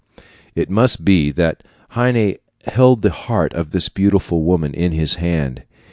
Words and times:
It 0.55 0.67
must 0.67 1.05
be 1.05 1.29
that 1.29 1.61
Heine 1.89 2.37
held 2.65 3.03
the 3.03 3.11
heart 3.11 3.53
of 3.53 3.69
this 3.69 3.87
beautiful 3.87 4.41
woman 4.41 4.73
in 4.73 4.93
his 4.93 5.17
hand. 5.17 5.61